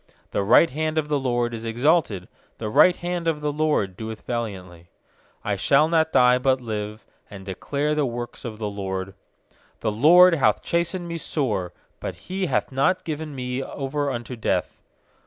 16The 0.33 0.47
right 0.47 0.69
hand 0.71 0.97
of 0.97 1.09
the 1.09 1.19
LORD 1.19 1.53
is 1.53 1.63
exalted; 1.63 2.27
The 2.57 2.69
right 2.71 2.95
hand 2.95 3.27
of 3.27 3.39
the 3.41 3.51
LORD 3.53 3.95
doeth 3.95 4.25
valiantly. 4.25 4.89
17I 5.45 5.59
shall 5.59 5.87
not 5.89 6.11
die, 6.11 6.39
but 6.39 6.59
live, 6.59 7.05
And 7.29 7.45
declare 7.45 7.93
the 7.93 8.07
works 8.07 8.43
of 8.43 8.57
the 8.57 8.67
LORD. 8.67 9.13
18The 9.81 10.01
LORD 10.01 10.33
hath 10.33 10.63
chastened 10.63 11.07
me 11.07 11.17
sore; 11.17 11.71
But 11.99 12.15
He 12.15 12.47
hath 12.47 12.71
not 12.71 13.03
given 13.05 13.35
me 13.35 13.61
over 13.61 14.09
unto 14.09 14.35
death. 14.35 14.81